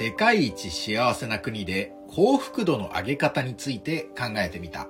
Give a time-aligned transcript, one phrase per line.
[0.00, 4.88] 世界一幸せな国で幸福度の上げ方について考えてみた。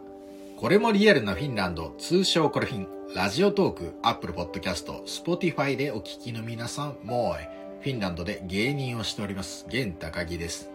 [0.56, 2.87] これもリアルなフィンランド、通称コルフィン、
[3.17, 10.71] ラジオトーク、アップルポッドキャスト、スポティファイでお聞きの皆さん、もう、フィンランドで芸人をしております、ゲン高木です。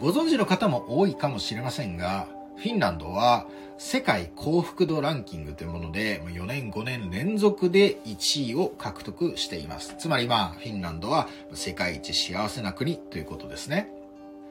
[0.00, 2.26] ご存知の方も多いかもしれませんが、
[2.58, 3.46] フィンランドは
[3.78, 9.94] 世界幸福度ランキングというもので4年5年連続で1位を獲得しています。
[9.98, 13.90] つまりまあフィンランドは世界一幸せな国ということですね。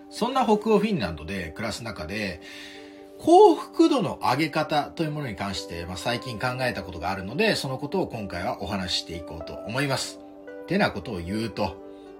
[0.10, 2.42] そんな北欧フィンランドで暮らす中で
[3.20, 10.20] 幸福度の上げ方というものに関して、まあ、最近考えたことがあるので、そのことを今回はお話ししていこうと思います。
[10.68, 11.76] てなことを言うと、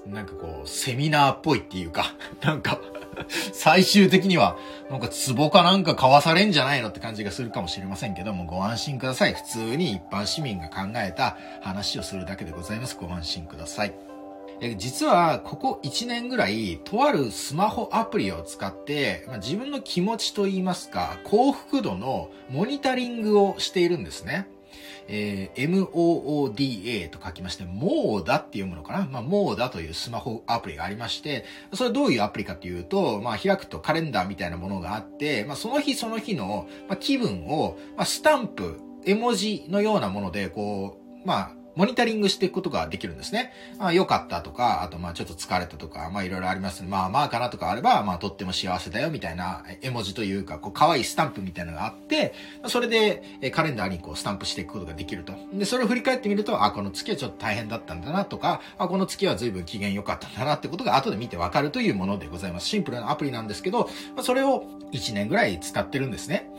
[0.08, 2.80] なんかこう、セミナーっぽいっていうか、 なんか
[3.54, 4.58] 最終的には、
[4.90, 9.34] なんか壺かなんか買わされんじゃないのって感じがするかもしれませんけども、ご安心ください。
[9.34, 12.98] 普通に一般市民が考えた話をするだけでございます。
[13.00, 13.94] ご安心ください。
[14.78, 24.48] 実は、ここ1年ぐらい、とあるスマホアプリを使って、まあ、自分の気持ちといいますか、幸福度のモニタリングをしているんですね。
[25.08, 29.08] えー、MOODA と書きまして、モーダっていうものかな。
[29.12, 43.54] まあ、モーダというスマホアプリがありまして、それどういうアプリかというと、まあ、開くとカレンダーみたいなものがあって、まあ、その日その日の、まあ、気分を、まあ、スタンプ、絵文字のようなもので、こう、まあ、モニタリングしていくことができるんですね。
[43.78, 46.88] まあ、良かったとか、あとまあちょっと疲れたとか、まあいろいろありますね。
[46.90, 52.34] まあまあかなとかあれば、まあとっても幸せだよみたいな絵文字というか、こう可愛いスタンプみたいなのがあって、
[52.66, 55.34] それでカレンダーにこうスタンプしていくことができると。
[55.54, 62.68] で、それを振り返ってみると、あ、この月はちょっと大変だったんだなとか、あ、この月は随分機嫌良かったんだなってことが後で見てわかるというものでございます。
[62.68, 63.88] シンプルなアプリなんですけど、
[64.24, 66.50] それを1年ぐらい使ってるんですね。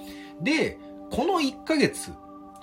[0.40, 0.78] で、
[1.10, 2.12] この1ヶ月、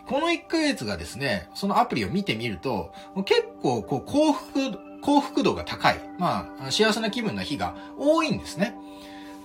[0.08, 2.92] この1ヶ月がですね、そのアプリを見てみると、
[3.26, 4.52] 結構こう幸福、
[5.02, 6.00] 幸福度が高い。
[6.20, 8.76] まあ、幸せな気分な日が多いんですね。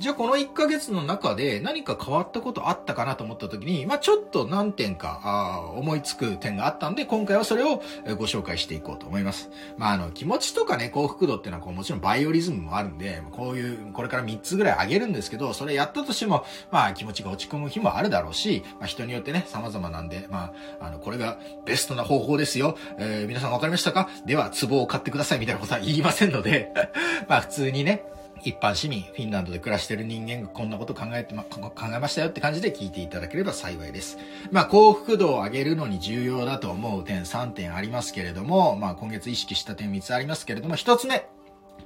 [0.00, 7.82] じゃあこの1ヶ月の中で何か変わったことあったかなと思った時に、まあちょっと何点かあ思いつく点があったんで、今回はそれを
[8.16, 9.50] ご紹介していこうと思います。
[9.76, 22.78] まああの気持ちとかね、幸福度っていうのはこうもちろんバイオリズムもあるんで、こういう、これから3つぐらいあげるんですけど、それやったとしても、まあ気持ちが落ち込む日もあるだろうし、まあ人によってね、様々なんで、まあ、あの、これがベストな方法ですよ。
[22.98, 24.08] えー、皆さんわかりましたか？
[24.24, 26.72] では、壺を買ってくださいみたいなことは言いませんので
[27.28, 28.02] まあ普通にね、
[28.42, 34.18] 一般市民、フィンランドで暮らしてる人間がこんなこと考えてま、考えましたよって感じで聞いていただければ幸いです。
[34.50, 41.28] まあ、幸福度を上げるのに重要だと思う点3点ありますけれども、まあ、今月意識した点3つありますけれども、1つ目。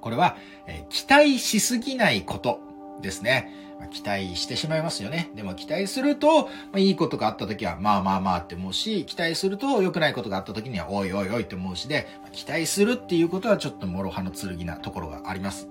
[0.00, 2.60] これは、えー、期待しすぎないこと
[3.00, 3.50] ですね。
[3.80, 5.30] ま、期待してしまいますよね。
[5.34, 15.68] でも期待すると、まあ、いいことがあった時は、まあまあまあって思うし、期待すると良くないことがあった時には、おいおいおいって思うしで、期待するっていうことはちょっと諸刃の剣なところがあります。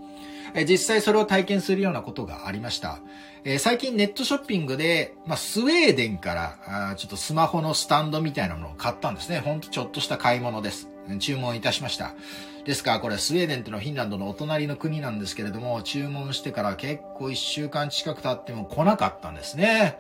[0.54, 3.00] え実際それを体験するようなことがありました。
[3.44, 9.40] え最近ネットショッピングで、まあ、スウェーデンからあちょっとスマホのスタンドみたいなものを買ったんですね。
[9.40, 10.88] ほんとちょっとした買い物です。
[11.20, 12.14] 注文いたしました。
[12.66, 20.00] ですからこれスウェーデンっていうのはフィンランドのお隣の国なんですけれども、注文してから結構一週間近く経っても来なかったんですね。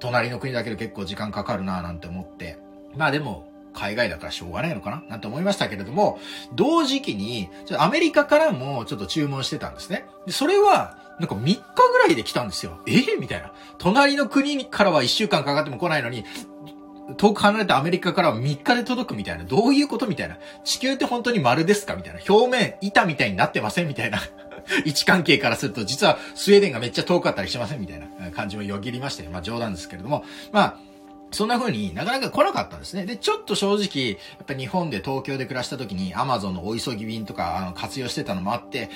[0.00, 2.56] 隣の国だけで結構時間かかるなぁなんて思って。
[2.96, 3.47] まあでも、
[3.78, 6.18] 海外だからしょうがないのかななんて思いましたけれども、
[6.52, 10.06] 同時期に、アメリカからもちょっと注文してたんですね。
[10.26, 11.62] でそれは、なんか3日
[11.92, 12.80] ぐらいで来たんですよ。
[12.86, 12.92] え？
[12.92, 13.52] ー、みたいな。
[13.78, 16.24] 隣の国からは1週間かかっても来ないのに、
[17.16, 19.44] 遠く離れたアメリカからは3日で届くみたいな。
[19.44, 20.38] どういうことみたいな。
[20.64, 22.20] 地球って本当に丸ですかみたいな。
[22.28, 24.18] 表面、板みたいになってませんみたいな。
[24.84, 30.24] 位置関係からすると、実はスウェーデンがめっちゃ遠かったりしませんみたいな感じもよぎりまして、まあ冗談ですけれども。
[30.52, 30.76] まあ、
[31.30, 33.04] そんな風になかなか来なかったんですね。
[33.04, 38.88] で、ちょっと正直、やっぱ日本で東京で暮らした時に Amazon のお急ぎ便とかあの活用してたのもあって、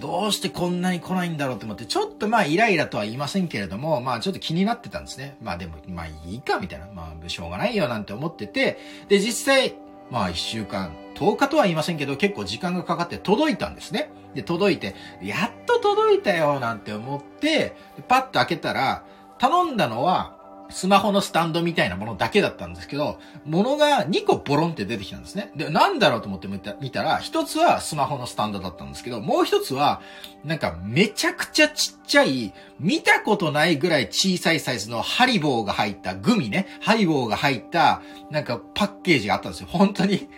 [0.00, 5.36] どうしてこんなに来ないんだろうと思って、ちょっとまあイライラとは言いませんけれども、まあちょっと気になってたんですね。
[5.42, 6.86] まあでも、まあいいかみたいな。
[6.94, 8.78] まあしょうがないよなんて思ってて、
[9.08, 9.74] で、実際、
[10.10, 14.10] まあ一週間、10日とは言いませんけど、結構時間がかかって届いたんですね。
[14.34, 17.74] で、届いて、やっと届いたよなんて思って、
[18.08, 19.04] パッと開けたら、
[19.38, 20.37] 頼んだのは、
[20.70, 25.50] スマホのスタンドみたいなものだけだったんですけど、ものが2個ボロンって出てきたんですね。
[25.56, 26.48] で、なんだろうと思って
[26.80, 30.00] 見たら、一つはスマホのスタンドだったんですけど、もう一つは、
[30.44, 39.68] なんかめちゃくちゃちっちゃい、見たことないぐらい小さいサイズのハリボーが入ったグミね、ハリボーが入った、なんかパッケージがあったんですよ。
[39.70, 40.28] 本当に。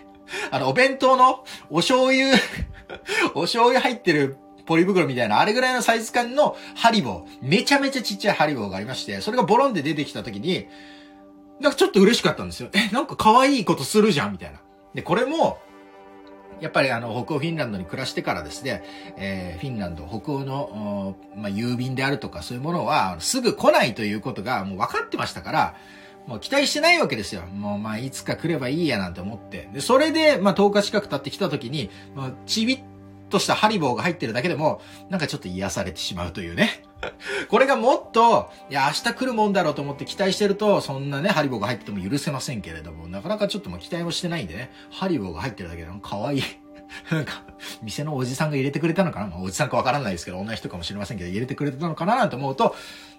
[0.49, 2.37] あの、お弁当のお醤油
[3.35, 10.67] お醤油入ってるポリ袋みたいな、あれぐらいのサイズ感のハリボー、めちゃめちゃちっちゃいハリボーがありまして、それがボロンで出てきた時に、
[11.59, 12.69] なんかちょっと嬉しかったんですよ。
[12.73, 14.59] え、なんか可愛いことするじゃんみたいな。
[14.93, 15.59] で、これも、
[16.59, 18.83] やっぱりあの、北欧フィンランドに暮らしてからですね、
[19.17, 25.75] えー、フィンランド、北欧の、まあ、郵便であるとかそういうものは、すぐ来ないということがもう分かってましたから、
[26.27, 27.41] もう期待してないわけですよ。
[27.47, 29.69] もうまあいつか来ればいいやなんて思って。
[29.73, 32.79] で、それでまあ10日近く経ってきた時に、まあ、ちびっ
[33.31, 36.83] としたハリボーが入ってるだけでも、なんかちょっと癒されてしまうというね。
[37.49, 46.43] これがもっと、いや、明日来るもんだろうと思って期待してると、そんなね、ハリボーが入ってても許せませんけれども、なかなかちょっともう期待もしてないんでね、ハリボーが入ってるだけでも可愛い。
[47.09, 47.43] なんか、
[47.81, 52.75] 店のおじさんが入れてくれたのかな、まあ、おじさんかわからないですけど、同じ人かもしれませんけど、入れてくれてたのかななんて思うと、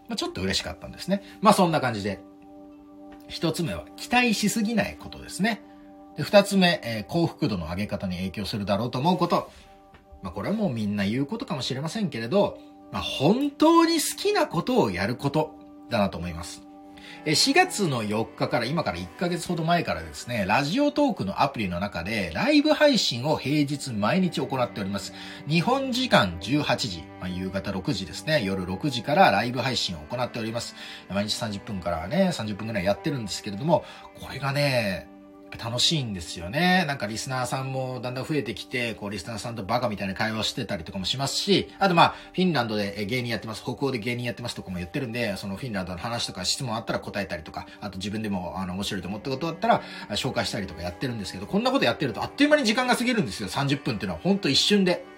[0.08, 1.22] まあ、ちょっと嬉しかったんですね。
[1.40, 2.20] まあそんな感じで。
[3.28, 5.62] 一つ目は、期待しすぎないことですね。
[6.16, 9.50] で二つ目、えー、幸福度の上げ方に影響するだろうと思うこと。
[10.22, 12.58] まあこれはもうみんな言うことかもしれませんけれど、
[12.90, 15.54] まあ本当に好きなことをやること
[15.90, 16.62] だなと思います。
[17.24, 25.12] 4月の4日から今から1ヶ月ほど前からですね、ラジオトークのアプリの中でライブ配信を平日毎日行っております。
[25.46, 30.74] 日本時間18時、まあ、夕方6時ですね、夜6時からライブ配信を行っております。
[31.10, 33.84] 毎日30分からね、30分くらいやってるんですけれども、
[34.20, 35.08] これがね、
[35.58, 36.84] 楽しいんですよね。
[36.86, 53.48] なんかリスナーさんもだんだん増えてきて、こうリスナーさんとバカみたいな会話してたりとかもしますし、あとまあ、フィンランドで芸人やってます、北欧で芸人やってますとかも言ってるんで、そのフィンランドの話とか質問あったら答えたりとか、あと自分でもあの面白いと思ったことあったら紹介したりとかやってるんですけど、こんなことやってるとあっという間に時間が過ぎるんですよ。
[53.48, 55.11] 30分っていうのはほんと一瞬で。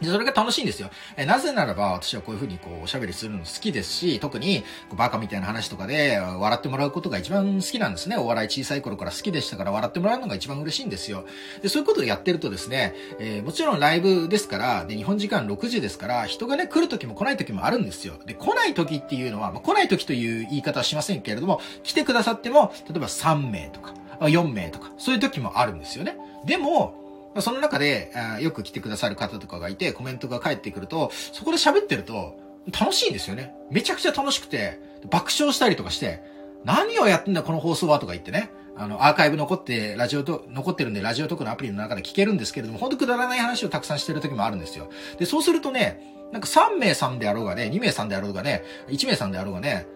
[0.00, 0.90] で、それが楽しいんですよ。
[1.16, 4.64] えなぜならば、私はこういうふうにこう、おしゃべりするの好きですし、特に、
[4.96, 8.16] バカみたいな話とかで、笑ってもらうことが一番好きなんですね。
[8.16, 11.24] お笑い小さい頃から好きでしたから、笑ってもらうのが一番嬉しいんですよ。
[11.62, 18.14] で、そういうことをやってるとですね、えー、もちろんライブですから、で、日本時間6時ですから、人がね、来る時も来ない時もあるんですよ。
[18.26, 26.16] で、来ない時っていうのは、まあ、来ない時という言い方はしませんけれども、来てくださっても、例えば3名とか、4名とか、そういう時もあるんですよね。
[26.44, 27.07] でも、
[27.38, 32.38] まその中で、よく来てくださる方とかがいて、コメントが返ってくると、そこで喋ってると、
[32.78, 33.54] 楽しいんですよね。
[33.70, 34.80] めちゃくちゃ楽しくて、
[35.10, 36.22] 爆笑したりとかして、
[36.64, 38.50] 何をやってんだこの放送はとか言ってね。
[38.76, 44.88] あの、アーカイブ残って、ラジオと、残ってるんで、ラジオトークのアプリの中で聞けるんですけれども、ほんとくだらない話をたくさんしてる時もあるんですよ。
[45.18, 46.00] で、そうするとね、
[46.32, 49.86] なんか3名さんであろうがね、2名さんであろうがね、1名さんであろうがね、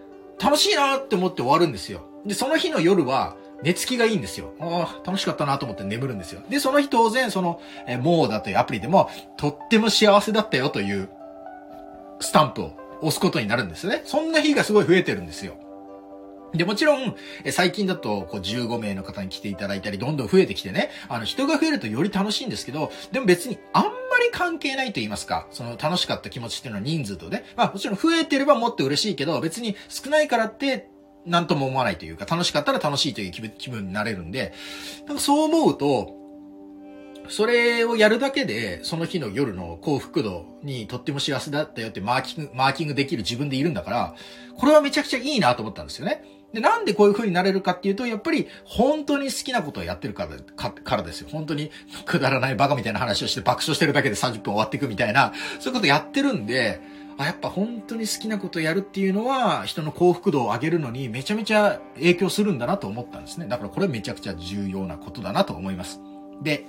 [0.41, 2.01] 楽しいなって思って終わるんですよ。
[2.25, 4.53] で、その日の夜は、寝つきがいいんですよ。
[4.59, 6.41] ああ、楽しかったなと思って眠るんですよ。
[6.49, 11.09] で、その日当然、その、えモーダというアプリでも、とっても幸せだったよという、
[12.19, 14.01] スタンプを押すことになるんですね。
[14.05, 15.55] そんな日がすごい増えてるんですよ。
[16.53, 23.89] で、もちろん、え最近だと、こう、15名の方に来ていただいたり、どんどん増えてきてね、あの、人が増えるとより楽しいんですけど、でも別に、あんま
[24.23, 30.89] り関係ないと言いますか、その、楽しかった気持ちっていうのは人数とね、まあ、もちろん増えてればもっと嬉しいけど、別に少ないからって、
[31.25, 34.53] なんとも思わないというか、楽しかったら楽しいという気分気分になれるんで、
[35.07, 36.23] なんかそう思うと、
[37.29, 44.15] それをやるだけで、その日の夜の幸福度にとっても幸せだったよってマーキング、マーキングできる自分でいるんだから、
[44.57, 46.23] これはめちゃくちゃいいなと思ったんですよね。
[46.53, 51.29] で、なんでこういう風になれるかっていうと、やっぱり本当に好きなことをやってるからかからですよ。
[51.31, 51.71] 本当に
[52.05, 56.81] くだらないバカみたいな話をして爆笑してるだけで30分終わっていくみたいな、そういうことやってるんで、
[57.17, 63.47] あ、やっぱ本当に好きなことやるっていうのは、人の幸福度を上げるのにめちゃめちゃ影響するんだなと思ったんですね。
[63.47, 65.99] だからこれめちゃくちゃ重要なことだなと思います。
[66.41, 66.65] で、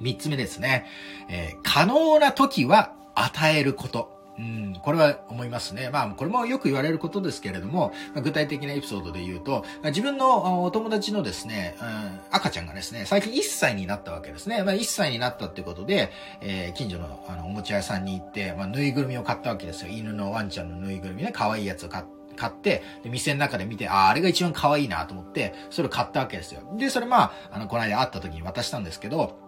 [0.00, 0.86] 三つ目ですね。
[1.28, 4.21] えー、可能な時は与えること。
[4.38, 5.90] うん、これは思いますね。
[5.90, 14.62] まあ、これもよく言われることですけれども、具体的なエピソードで言うと、自分のお友達のですね、うん、赤ちゃんがですね、最近1歳になったわけですね。
[14.62, 16.10] まあ、1歳になったってことで、
[16.40, 19.90] えー、近所のあのおもちゃ屋さんに行って、まあ、ぬいぐるみを買ったわけですよ。
[19.90, 26.62] 犬のワンちゃんのぬいぐるみね、可愛いやつを買って、買って、で、店の中で見て、ああ、あれが一番可愛いなと思って、それを買ったわけですよ。
[26.78, 29.38] で、それまあ、あの、この間会った時に渡したんですけど、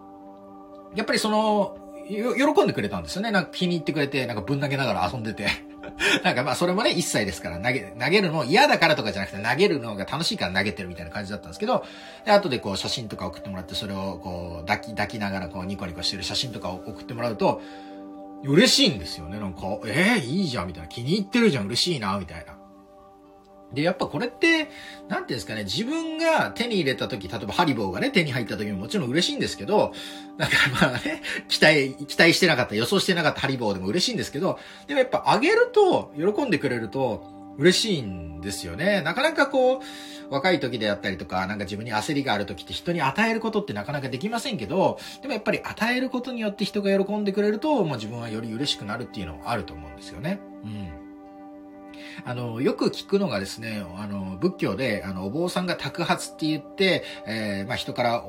[0.95, 3.31] やっぱりその、喜んでくれたんですよね。
[3.31, 5.47] なんか気に入ってくれて、なんかぶん投げながら遊んでて。
[6.23, 11.85] なんかまあそれもね、1歳ですから投げ、投げるの嫌だからとかじゃなくて投げるのが楽しいから投げてるみたいな感じだったんですけど、
[12.25, 17.61] で、後でこう写真とか送ってもらって、それをこう抱き、抱きながらこうニコニコしてる写真とかを送ってもらうと、
[18.43, 19.39] 嬉しいんですよね。
[19.39, 20.87] なんか、ええー、いいじゃんみたいな。
[20.87, 22.55] 気に入ってるじゃん、嬉しいな、みたいな。
[23.73, 24.69] で、やっぱこれって、
[25.09, 29.93] なんていうんですかね、自分が手に入れた時、例えばハリボーがね、手に入った時ももちろん嬉しいんですけど、
[30.37, 39.01] だかまあね、期待、期待してなかった、予想してなかったハリボーでも嬉しいんですけど、でもやっぱあげると、喜んでくれると、嬉しいんですよね。
[39.01, 39.79] なかなかこう、
[40.29, 50.39] 若い時であったりとか、なんか自分に焦りがある時って人に与えることってなかなかできませんけど、でもやっぱり与えることによって人が喜んでくれると、もう自分はより嬉しくなるっていうのはあると思うんですよね。
[50.63, 51.04] うん。
[52.25, 58.23] あの、よく聞くのがですね、あの、仏教で、あの、お坊さんが托発って言って、えー、まあ、人から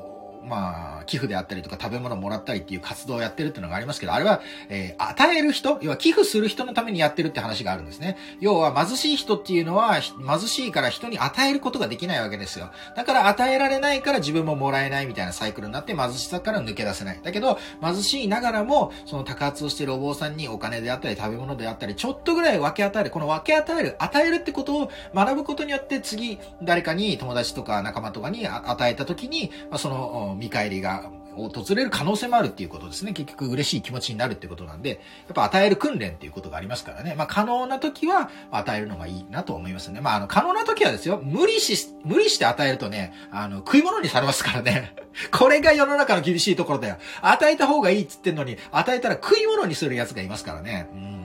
[0.47, 8.17] まあ、寄付であったりとか食べ物もらったりっていう活動をやってるっていうのがありますけど、あれは、えー、与える人、要は寄付する人のためにやってるって話があるんですね。
[8.39, 12.69] 要は貧しい人っていうのは、貧しいから人に与えることができないわけですよ。
[12.95, 17.19] だから与えられないから自分ももらえないみたいなサイクルになって貧しさから抜け出せない。
[17.23, 23.09] だけど、貧しいながらも、その宅発をしてるお坊さんにお金であったり食べ物であったり、ちょっとぐらい分け与える。
[23.09, 33.13] この分け与える、与えるってことを学ぶことによって次、誰かに友達とか仲間とかに与えた時に、まあ、その見返りが訪れる可能性もあるっていうことですね。
[33.13, 34.99] 結局嬉しい気持ちになるってことなんで、やっ
[35.33, 37.13] ぱ与える訓練っていうことがありますからね。
[37.15, 40.01] まあ可能な時は与えるのがいいなと思いますね。
[40.01, 44.95] まああの可能な時はですよ、無理し、無理して与えるとね、あの食い物にされますからね。
[45.31, 46.97] これが世の中の厳しいところだよ。
[47.21, 50.89] 与えた方がいいっつってんのに、与えたら食い物にする奴がいますからね。
[50.93, 51.16] うん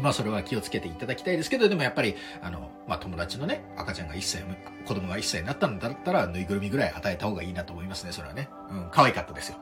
[0.00, 4.42] まあそれは気をつけていただきたいですけど、でもやっぱり、あの、まあ友達のね、赤ちゃんが一歳、
[4.86, 8.48] 子供が一歳になったんだったら、ぬいぐるみぐらい与えた方がいいなと思いますね、それはね。
[8.70, 9.56] うん、可愛かったですよ。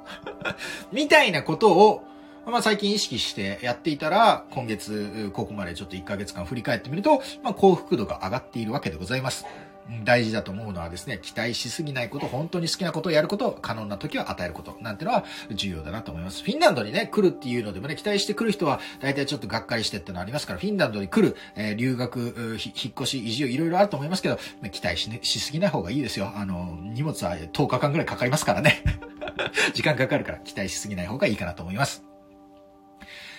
[0.93, 2.05] みたいなことを、
[2.47, 9.47] まあ最近意識してやっていたら、今月、ここまでちょっと1ヶ月間振り返ってみると、まあ幸福度が上がっているわけでございます。
[10.05, 16.43] 大事だと思うのはですね、期待しすぎないこと、本当に好きなことをやること、可能な時は与えること、なんてのは重要だなと思います。
[16.43, 24.39] フィンランドにね、来るっていうのでもね、期待して来る人は大体ちょっとがっかりしてってのありますから、フィンランドに来る、えー、留学、引っ越し、移住、いろいろあると思いますけど、
[24.71, 26.33] 期待し、ね、しすぎない方がいいですよ。
[26.35, 28.83] あの、荷物は10日間ぐらいかかりますからね。
[29.75, 32.06] 時間かかるから期待しすぎない方がいいかなと思います。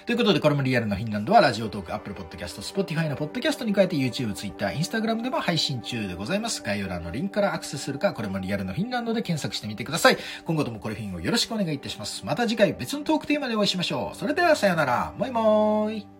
[0.07, 6.63] ということで、これもリアルなフィンランドは、ラジオトーク、アップルポッドキャスト、スポティファイのポッドキャストに加えて YouTube、Twitter、Instagram でも配信中でございます。
[6.63, 10.17] 概要欄のリンクからアクセスするか、これもリアルのフィンランドで検索してみてください。
[10.45, 12.25] 今後ともこれフィンをよろしくお願いいたします。
[12.25, 14.17] また次回別のトークテーマでお会いしましょう。
[14.17, 15.13] それではさよなら。
[15.17, 16.16] Moi moi。